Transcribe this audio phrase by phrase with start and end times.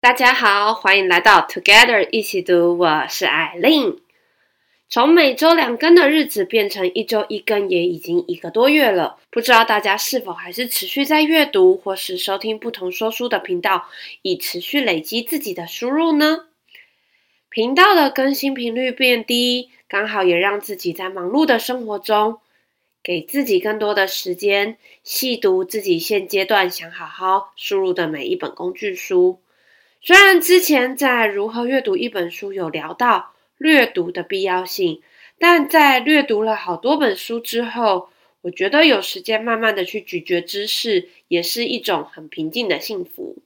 [0.00, 4.00] 大家好，欢迎来到 Together 一起读，我是艾琳。
[4.88, 9.18] 从每周两更的日子变成一周一更，也已经一个多月了。
[9.28, 13.88] 不知道大家是否还是持续在阅读，或是收听不同说书的频道，
[14.22, 16.46] 以持续累积自己的输入呢？
[17.50, 22.38] 频道的更新频率变低，刚好也让自己在忙碌的生活中，
[23.02, 29.40] 给自己更多的时间，细读自己现阶段想好好输入的每一本工具书。
[30.08, 35.02] 虽然之前在如何阅读一本书有聊到，阅读的必要性，
[35.38, 38.08] 但在阅读了好多本书之后，
[38.40, 43.36] 我觉得有时间慢慢的去咀嚼知识，也是一种很平静的幸福。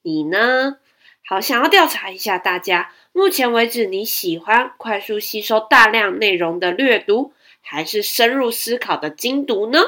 [0.00, 0.78] 你呢？
[1.26, 9.80] 好，想要调查一下大家，目前为止你喜欢快速吸收大量内容的略读，还是深入思考的精读呢？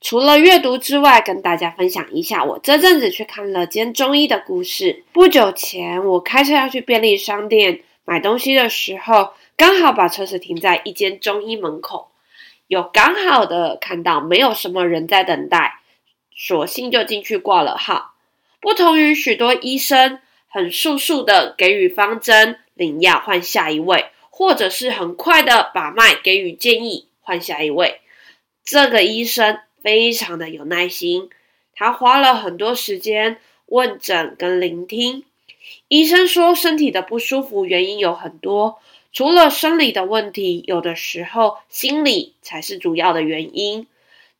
[0.00, 5.04] 除了阅读之外，跟大家分享一下，我这阵子去看了间中医的故事。
[5.12, 7.82] 不久前，我开车要去便利商店。
[8.04, 12.10] 买东西的时候，刚好把车子停在一间中医门口，
[12.68, 15.80] 有刚好的看到没有什么人在等待，
[16.34, 18.14] 索性就进去挂了号。
[18.60, 28.00] 不同于许多医生很速速的给予方针、领药换下一位，或者是很快的把脉给予建议换下一位，
[28.64, 31.30] 这个医生非常的有耐心，
[31.74, 35.24] 他花了很多时间问诊跟聆听。
[35.88, 38.78] 医生说，身体的不舒服原因有很多，
[39.12, 43.86] 除了生理的问题，有的时候心理才是主要的原因。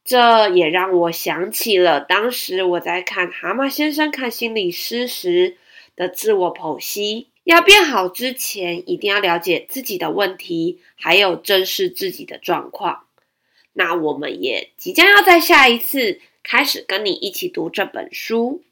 [0.04, 5.58] 这也让我想起了当时我在看蛤蟆先生看心理师时
[5.96, 7.26] 的自我剖析。
[7.44, 13.04] 要变好之前，一定要了解自己的问题，还有正视自己的状况。
[13.78, 18.64] 那我们也即将要在下一次开始跟你一起读这本书。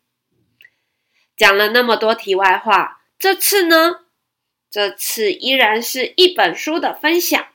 [1.37, 4.01] 讲了那么多题外话，这次呢？
[4.69, 7.47] 这次依然是一本书的分享。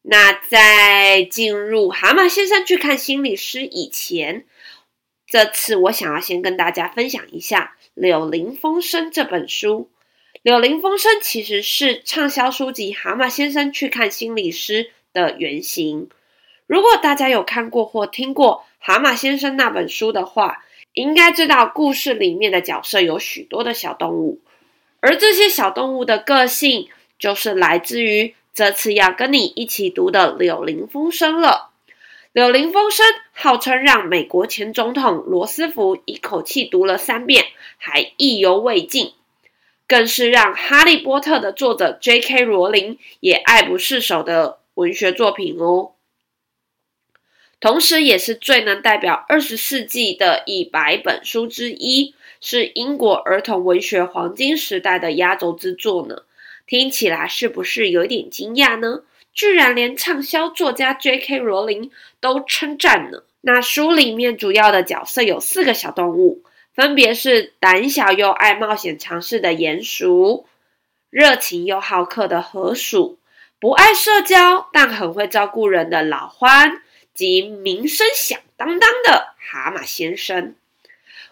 [0.00, 4.46] 那在进入蛤蟆先生去看心理师以前，
[5.26, 9.90] 这次我想要先跟大家分享一下《柳林风声》这本书。
[10.40, 16.08] 《柳林风声》其实是畅销书籍《蛤蟆先生去看心理师》的原型。
[16.66, 24.40] 如果大家有看过或听过《蛤蟆先生》那本书的话，应该知道，故事里面的角色有许多的小动物，
[25.00, 26.88] 而这些小动物的个性，
[27.18, 31.70] 就是来自于这次要跟你一起读的《柳林风声》了。
[32.32, 37.44] 《柳林风声》号称让美国前总统罗斯福一口气读了三遍，
[37.78, 39.12] 还意犹未尽，
[39.86, 42.44] 更是让《哈利波特》的作者 J.K.
[42.44, 45.92] 罗琳也爱不释手的文学作品哦。
[47.66, 56.18] 同时，也是最能代表二十世纪的一百本书之一，是英国儿童文学黄金时代的压轴之作呢。
[56.64, 59.00] 听起来是不是有点惊讶呢？
[59.34, 61.40] 居然连畅销作家 J.K.
[61.40, 61.90] 罗琳
[62.20, 63.24] 都称赞呢。
[63.40, 70.46] 那书里面主要的角色有四个小动物，分别是胆小又爱冒险尝试的鼹鼠，
[71.10, 73.18] 热情又好客的河鼠，
[73.58, 76.82] 不爱社交但很会照顾人的老獾。
[77.16, 80.54] 及名声响当当的蛤蟆先生，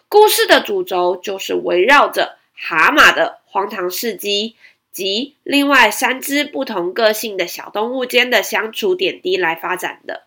[0.09, 4.55] 故事的主轴就是围绕着蛤蟆的荒唐事迹
[4.91, 10.23] 及另外三只不同个性的小动物间的相处点滴来发展的。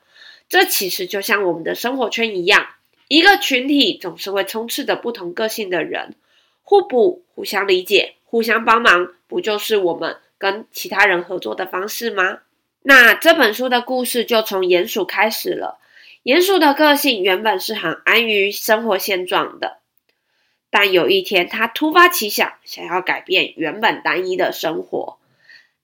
[0.48, 2.68] 这其实就像我们的生活圈一样，
[3.08, 6.14] 一个群体总是会充斥着不同个性的人，
[6.62, 12.38] 互补、互相理解、互相帮忙，不就是我们跟其他人合作的方式吗？
[12.88, 15.78] 那这本书的故事就从鼹鼠开始了。
[16.24, 19.76] 鼹鼠的个性原本是很安于生活现状的，
[20.70, 25.18] 但有一天，他突发奇想，想要改变原本单一的生活。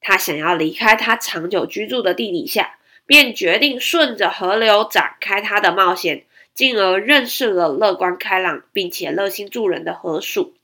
[0.01, 10.55] 他想要离开他长久居住的地底下，便决定顺着河流展开他的冒险，进而认识了乐观开朗并且热心助人的河鼠。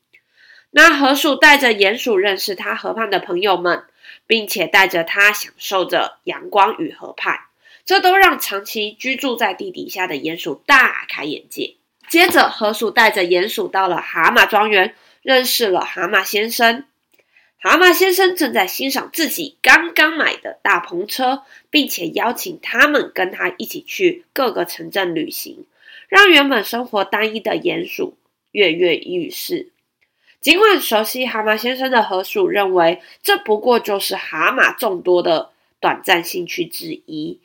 [0.70, 3.84] 那河鼠带着鼹鼠认识他河畔的朋友们。
[4.30, 7.36] 并且带着他享受着阳光与河畔，
[7.84, 11.74] 这都让长期居住在地底下的鼹鼠大开眼界。
[12.08, 16.84] 接着，河鼠带着鼹鼠到了蛤蟆庄园，认识了蛤蟆先生。
[17.58, 25.66] 蛤蟆先生正在欣赏自己刚刚买的大篷车，并且邀请他们跟他一起去各个城镇旅行，
[26.08, 28.16] 让原本生活单一的鼹鼠
[28.52, 29.72] 跃跃欲试。
[30.40, 35.50] 尽管熟悉蛤蟆先生的河鼠认为这不过就是蛤蟆众多的
[35.80, 37.40] 短暂兴趣之一，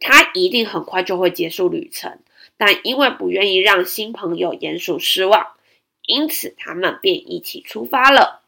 [0.00, 2.18] 他一定很快就会结束旅程。
[2.56, 5.48] 但因为不愿意让新朋友鼹鼠失望，
[6.06, 8.40] 因此他们便一起出发了。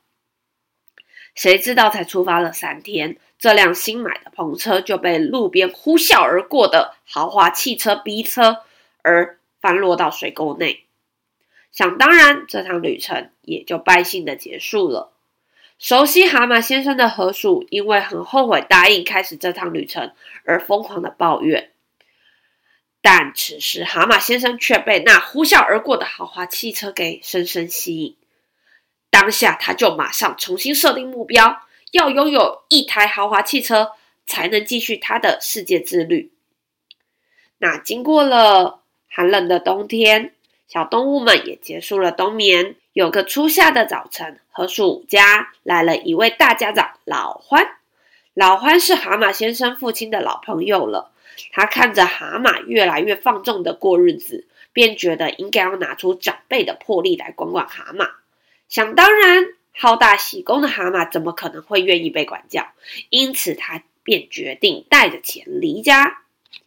[1.35, 8.63] 谁知道才出发了三天，这辆新买的篷车就被路边呼啸而过的豪华汽车逼车，
[9.03, 10.85] 而翻落到水沟内。
[11.73, 15.13] 想当然，这趟旅程也就败兴的结束了。
[15.79, 20.13] 熟悉蛤蟆先生的河鼠，因为很后悔答应开始这趟旅程，
[20.45, 21.71] 而疯狂的抱怨。
[23.01, 28.17] 但此时，蛤蟆先生却被那呼啸而过的豪华汽车给深深吸引。
[29.09, 31.63] 当下，他就马上重新设定目标，
[31.93, 33.93] 要拥有一台豪华汽车，
[34.27, 36.31] 才能继续他的世界之旅。
[37.57, 40.35] 那经过了寒冷的冬天，
[40.73, 42.77] 小动物们也结束了冬眠。
[42.93, 47.71] 有个初夏的早晨，河鼠家来了一位大家长老獾。
[48.35, 51.11] 老獾是蛤蟆先生父亲的老朋友了。
[51.51, 58.09] 他看着蛤蟆越来越放纵的过日子，便觉得应该要拿出长辈的魄力来管管蛤蟆。
[58.69, 62.69] 想当然，好大喜功的蛤蟆怎么可能会愿意被管教？
[63.09, 66.23] 因此，他便决定带着钱离家，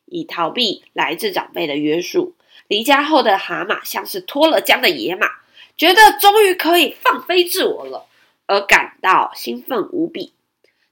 [0.06, 2.36] 以逃避来自长辈的约束。
[2.68, 5.30] 离家后的蛤蟆像是脱了缰的野马，
[5.78, 8.08] 觉得终于可以放飞自我了，
[8.46, 10.34] 而感到兴奋无比。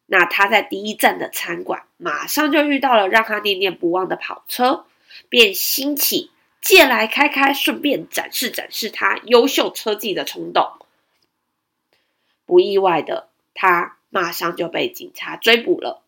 [0.06, 4.86] 那他在第一站的餐馆，马上就遇到了让他念念不忘的跑车，
[5.30, 6.30] 便兴起
[6.62, 10.74] 借来开开，顺便展示展示他优秀车技的冲动。
[12.46, 16.02] 不意外的，他马上就被警察追捕了，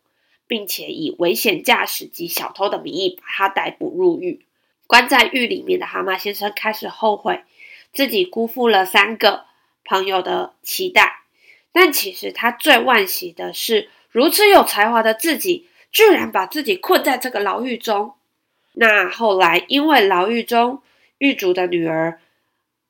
[0.45, 4.45] 并且以危险驾驶及小偷的名义把他逮捕入狱。
[4.93, 7.41] 关在狱里面的蛤蟆先生开始后悔
[7.93, 9.45] 自己辜负了三个
[9.83, 11.23] 朋友的期待。
[11.71, 18.13] 但其实他最惋惜的是，如此有才华的自己，居然把自己困在这个牢狱中。
[18.73, 20.83] 那后来，因为牢狱中
[21.17, 22.19] 狱主的女儿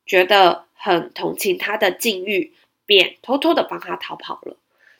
[0.05, 2.51] 觉得很同情他的境遇，
[2.85, 4.57] 便偷偷的帮他逃跑了。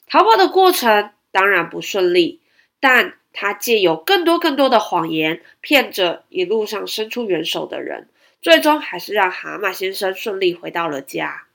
[0.08, 2.40] 逃跑的过程当然不顺利，
[2.80, 8.08] 但他借由更多更多的谎言，骗着一路上伸出援手的人，
[8.42, 11.48] 最终还是让蛤蟆先生顺利回到了家。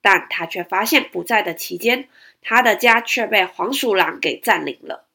[0.00, 2.08] 但他却发现，不在的期间，
[2.40, 5.06] 他的家却被黄鼠狼给占领了。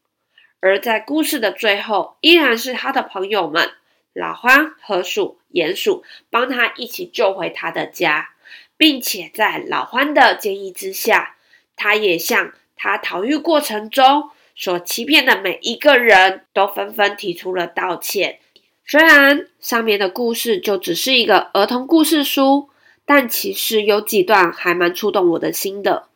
[0.59, 3.71] 而在故事的最后，依然是他的朋友们——
[4.13, 8.31] 老獾、河鼠、鼹鼠，帮他一起救回他的家，
[8.75, 11.38] 并且在老獾的建议之下，
[11.77, 18.38] 他也向他逃狱过程中所欺骗的每一个人都纷纷提出了道歉。
[18.85, 22.69] 虽然上面的故事就只是一个儿童故事书。
[23.11, 26.09] 但其实有几段还蛮触动我的心的。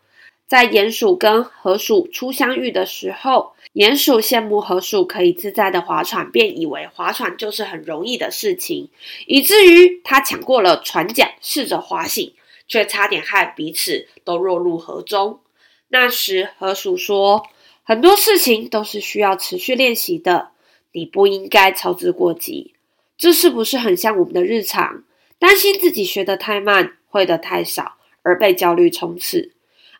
[0.46, 8.92] 在鼹鼠跟河鼠初相遇的时候，鼹鼠羡慕河鼠可以自在的划船，便以为划船就是很容易的事情，
[9.26, 12.36] 以至于他抢过了船桨，试着划行，
[12.68, 15.40] 却差点害彼此都落入河中。
[15.88, 17.48] 那时河鼠说
[17.84, 20.52] ：“很多事情都是需要持续练习的，
[20.92, 22.74] 你不应该操之过急。”
[23.16, 25.04] 这是不是很像我们的日常？
[25.38, 29.54] 担心自己学得太慢，会得太少，而被焦虑充斥，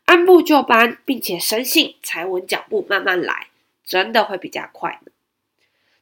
[0.06, 3.48] 按部就班，并且深信踩稳脚步慢慢来，
[3.86, 5.12] 真的会比较快呢。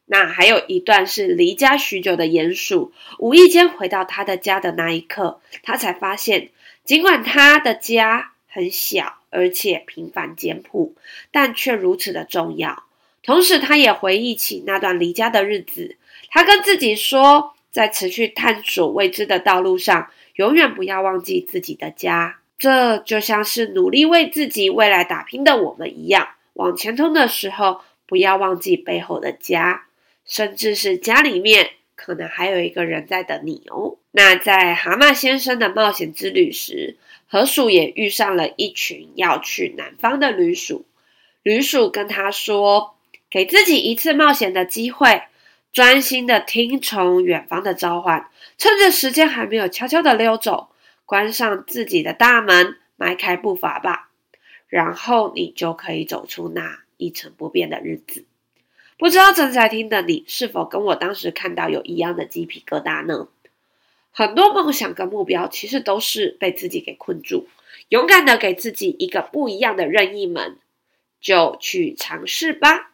[0.05, 6.49] 那还有一段是离家许久的鼹鼠，无意间回到他的家的那一刻，他才发现，
[6.85, 10.93] 尽管他的家很小，而且平凡简朴，
[11.31, 12.83] 但却如此的重要。
[13.23, 15.97] 同时，他也回忆起那段离家的日子，
[16.29, 22.39] 他跟自己说，在持续探索未知的道路上，永远不要忘记自己的家。
[22.57, 29.85] 这就像是努力为自己未来打拼的我们一样，往前冲的时候，不要忘记背后的家，
[30.25, 31.71] 甚至是家里面
[32.03, 33.97] 可能还有一个人在等你哦。
[34.09, 40.85] 那在蛤蟆先生的冒险之旅时，河鼠也遇上了一群要去南方的旅鼠。
[41.43, 42.95] 旅鼠跟他说
[43.29, 45.21] ：“给自己一次冒险的机会。”
[45.71, 50.69] 专心的听从远方的召唤，趁着时间还没有悄悄的溜走，
[51.05, 54.09] 关上自己的大门，迈开步伐吧。
[54.67, 58.25] 然后你就可以走出那一成不变的日子。
[59.01, 63.29] 不知道正在听的你，是否跟我当时看到有一样的鸡皮疙瘩呢？
[64.11, 67.47] 很多梦想跟目标，其实都是被自己给困住。
[67.89, 70.59] 勇敢的给自己一个不一样的任意门，
[71.19, 72.91] 就去尝试吧。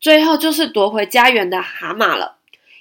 [0.00, 2.38] 最后就是夺回家园的蛤蟆了。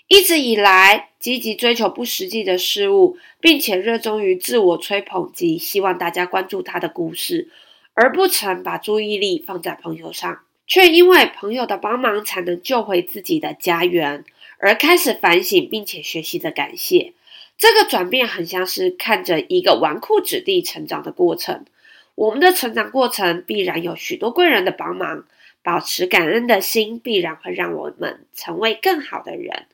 [0.08, 7.52] 一直以来，积极追求不实际的事物，并且热衷于自我吹捧及希望大家关注他的故事，
[7.94, 14.24] 而不曾把注意力放在朋友上，却因为朋友的帮忙才能救回自己的家园，
[14.60, 17.14] 而开始反省并且学习的感谢。
[17.58, 21.66] 这个转变很像是看着一个纨绔子弟成长的过程。
[22.14, 25.26] 我们的成长过程必然有许多贵人的帮忙，
[25.64, 29.66] 保持感恩的心必然会让我们成为更好的人。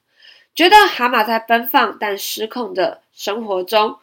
[0.56, 3.98] 觉得蛤蟆在奔放但失控的生活中，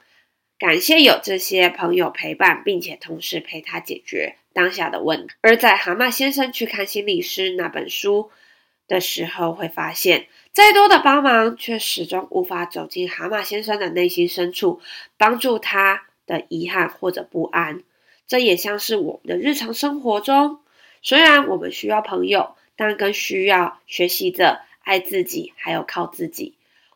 [0.58, 5.26] 感谢有这些朋友陪伴，并且同时陪他解决当下的问。
[5.40, 8.30] 而在蛤蟆先生去看心理师那本书
[8.88, 14.80] 的时候，会发现，再多的帮忙，却始终无法走进蛤蟆先生的内心深处，
[15.16, 17.82] 帮助他的遗憾或者不安。
[18.26, 20.60] 这也像是我们的日常生活中，
[21.02, 26.54] 虽然我们需要朋友，但更需要学习着爱自己，还有靠自己。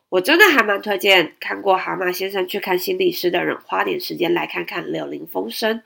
[0.08, 5.78] 我真的还蛮推荐看过蛤蟆先生去看心理师的人，花点时间来看看《柳林风声》，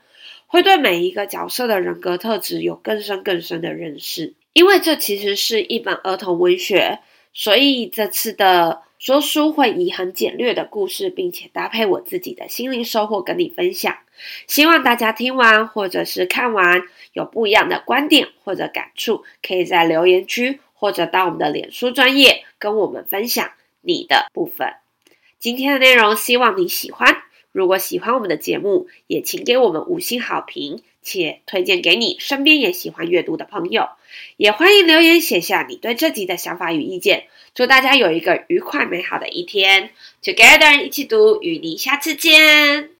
[0.51, 4.33] 会对每一个角色的人格特质有更深更深的认识。
[4.51, 6.99] 因为这其实是一本儿童文学，
[7.33, 13.95] 所以这次的说书会以很简略的故事，并且搭配我自己的心灵收获跟你分享。
[14.45, 16.81] 希望大家听完或者是看完
[17.13, 24.73] 有不一样的观点或者感触，可以在留言区或者到我们的脸书专业跟我们分享你的部分。
[25.39, 30.81] 今天的内容希望你喜欢，如果喜欢我们的节目，也请给我们五星好评。
[31.03, 33.89] 且推荐给你身边也喜欢阅读的朋友，
[34.37, 37.25] 也欢迎留言写下你对这集的想法与意见。
[37.55, 39.89] 祝大家有一个愉快美好的一天
[40.23, 42.89] ，Together 一起读，与你下次见。